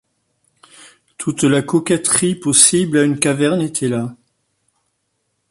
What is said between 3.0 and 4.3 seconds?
une caverne était là.